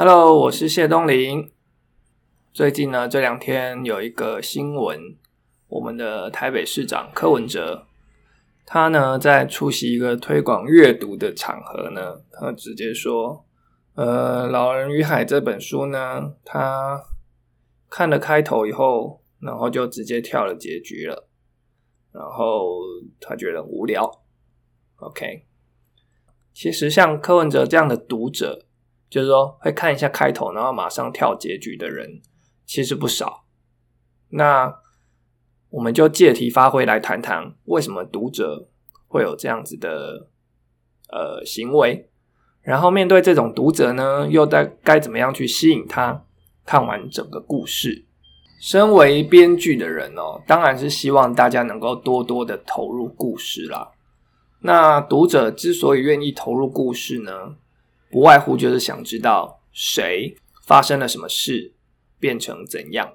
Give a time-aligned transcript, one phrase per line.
[0.00, 1.50] Hello，我是谢东林。
[2.52, 5.16] 最近呢，这两天有一个新闻，
[5.66, 7.84] 我们的台北市长柯文哲，
[8.64, 13.44] 他呢在出席一个推广阅读的场合呢，他直接说
[13.98, 17.02] ：“呃，《老人与海》这本书呢，他
[17.90, 21.28] 看了开头以后，然后就直接跳了结局了，
[22.12, 22.78] 然后
[23.20, 24.08] 他觉得无聊。
[24.98, 25.44] ”OK，
[26.54, 28.66] 其实像柯文哲这样的读者。
[29.10, 32.20] 就是说，会看一下开头，然后马上跳结局的人
[32.66, 33.44] 其实不少。
[34.30, 34.74] 那
[35.70, 38.68] 我们就借题发挥来谈谈，为什么读者
[39.06, 40.28] 会有这样子的
[41.10, 42.08] 呃行为？
[42.60, 46.24] 然后面对这种读者呢，又该该怎么样去吸引他
[46.66, 48.04] 看完整个故事？
[48.60, 53.92] 身为编剧的人哦，当然是希望大家能够多多的投入故事啦。
[54.60, 57.54] 那读者之所以愿意投入故事呢？
[58.10, 60.36] 不外乎就是想知道谁
[60.66, 61.74] 发生了什么事，
[62.18, 63.14] 变成怎样，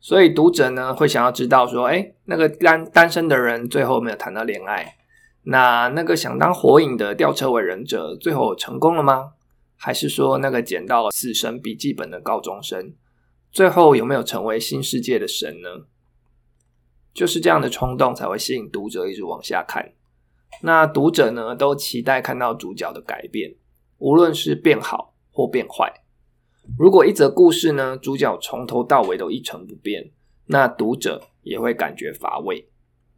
[0.00, 4.96] 所以读者呢会想要知道说，哎，那个单单身的人最后没有谈到恋爱，
[5.42, 9.32] 那那个想当火影的吊车尾忍者最后成功了吗？
[9.76, 12.94] 还是说那个捡到了死神笔记本的高中生
[13.52, 15.86] 最后有没有成为新世界的神呢？
[17.14, 19.92] 就是这样的冲动才会吸引读者一直往下看。
[20.62, 23.54] 那读者呢都期待看到主角的改变。
[23.98, 25.92] 无论是变好或变坏，
[26.78, 30.10] 如果一则故事呢，主角从头到尾都一成不变，
[30.46, 32.68] 那读者也会感觉乏味，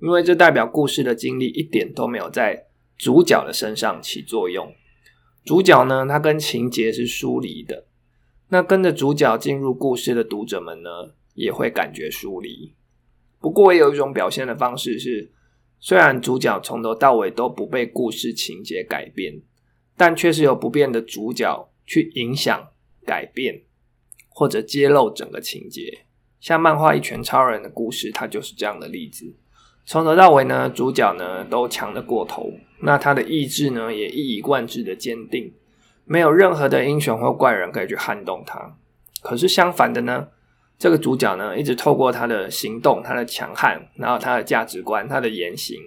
[0.00, 4.72] 因为这代表故事的经历一点都没有在主角的身上起作用。
[5.45, 7.87] 主角呢，他跟情节是疏离的，
[8.48, 12.75] 那跟着主角进入故事的读者们呢，也会感觉疏离。
[13.39, 15.33] 不过，也有一种表现的方式是，
[15.78, 19.42] 虽然主角从头到尾都不被故事情节改变。
[20.01, 22.69] 但却是由不变的主角去影响、
[23.05, 23.65] 改变
[24.31, 26.06] 或者揭露整个情节，
[26.41, 29.37] 像漫画《一拳超人》的故事，它就是这样的例子。
[29.84, 35.53] 从头到尾呢，主角呢都强得过头，那他的意志呢也一以贯之的坚定，
[36.06, 38.78] 没有任何的英雄或怪人可以去撼动他。
[39.21, 40.28] 可是相反的呢，
[40.78, 45.78] 这个主角呢一直透过他的行动、他的强悍，然后他的价值观、他的言行，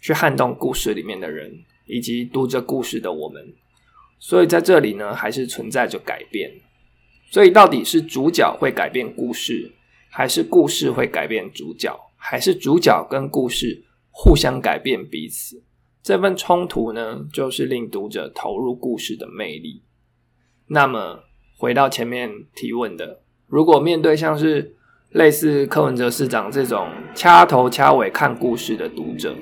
[0.00, 1.64] 去撼动故事里面的人。
[1.90, 3.50] 以及读着故事的我们，
[4.18, 6.52] 所以在这里呢，还是存在着改变。
[7.30, 9.72] 所以到底是主角会改变故事，
[10.10, 15.62] 还是故事会改变主角，还是主角跟故事互相改变彼此？
[16.02, 19.80] 这份冲突呢，就是令读者投入故事的魅力。
[20.66, 21.24] 那么
[21.56, 24.76] 回到前面提问的，如果面对像是
[25.12, 29.34] 类似柯文哲市长这种掐头掐尾看故事的读者，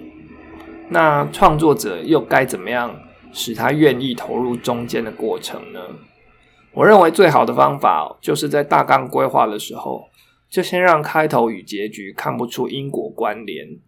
[0.89, 2.99] 那创作者又该怎么样
[3.33, 5.81] 使他愿意投入中间的过程呢？
[6.73, 10.09] 我认为最好的方法就是在大纲规划的时候，
[10.49, 13.79] 就先让开头与结局看不出因果关联。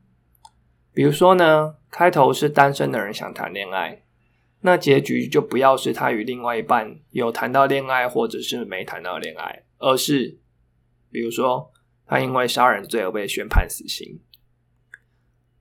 [0.92, 4.02] 比如说呢，开头是单身的人想谈恋爱，
[4.62, 10.38] 那结局就不要是他与另外一半有谈到恋爱，或者是没谈到恋爱，而是
[11.12, 11.70] 比如说
[12.06, 14.18] 他因为杀人罪而被宣判死刑。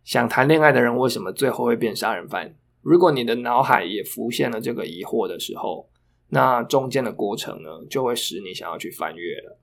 [0.07, 2.55] 想谈恋爱的人为什么最后会变杀人犯？
[2.81, 5.89] 如果你的脑海也浮现了这个疑惑的时候，
[6.29, 9.59] 那中间的过程呢，就会使你想要去翻阅了。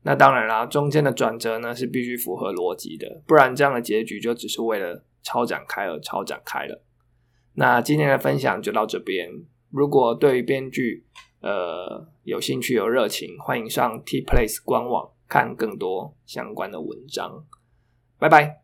[0.00, 6.82] 那当然啦，中间的转折呢是必须符合逻辑的，不然这样的结局就只是为了超展开而超展开了。
[7.52, 9.28] 那今天的分享就到这边。
[9.70, 11.04] 如果对于编剧
[11.42, 17.44] 呃有兴趣有热情，欢迎上 T Place 官网看更多相关的文章。
[18.18, 18.54] 拜拜。